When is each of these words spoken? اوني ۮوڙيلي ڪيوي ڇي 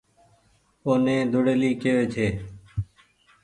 اوني 0.85 1.17
ۮوڙيلي 1.31 1.71
ڪيوي 1.81 2.05
ڇي 2.13 2.27